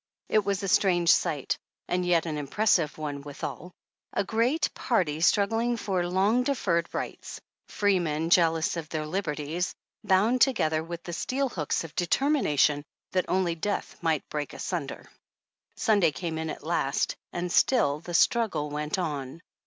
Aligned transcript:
It 0.29 0.43
was 0.43 0.63
a 0.63 0.67
strange 0.67 1.11
sight, 1.11 1.59
and 1.87 2.03
yet 2.03 2.25
an 2.25 2.39
impressive 2.39 2.97
one 2.97 3.21
withal— 3.21 3.71
a 4.13 4.23
great 4.23 4.73
party 4.73 5.21
struggling 5.21 5.77
for 5.77 6.07
long 6.09 6.41
deferred 6.41 6.89
rights— 6.91 7.39
freemen 7.67 8.31
jealous 8.31 8.75
of 8.77 8.89
their 8.89 9.05
liberties, 9.05 9.75
bound 10.03 10.41
to 10.41 10.53
gether 10.53 10.83
with 10.83 11.03
the 11.03 11.11
vSteel 11.11 11.51
hooks 11.51 11.83
of 11.83 11.93
determination 11.93 12.83
that 13.11 13.25
only 13.27 13.53
death 13.53 13.95
might 14.01 14.27
break 14.27 14.53
asunder. 14.53 15.07
Sunday 15.75 16.11
came 16.11 16.39
in 16.39 16.49
at 16.49 16.63
last, 16.63 17.15
and 17.31 17.51
still 17.51 17.99
the 17.99 18.15
struggle 18.15 18.71
went 18.71 18.97
on. 18.97 19.39